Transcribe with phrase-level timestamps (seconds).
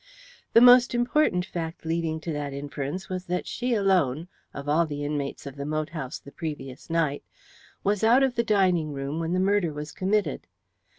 [0.53, 5.05] The most important fact leading to that inference was that she alone, of all the
[5.05, 7.23] inmates of the moat house the previous night,
[7.83, 10.47] was out of the dining room when the murder was committed.